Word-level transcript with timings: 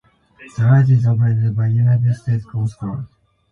The 0.57 0.63
light 0.63 0.89
is 0.89 1.05
operated 1.05 1.55
by 1.55 1.67
the 1.67 1.75
United 1.75 2.15
States 2.15 2.43
Coast 2.45 2.79
Guard. 2.79 3.05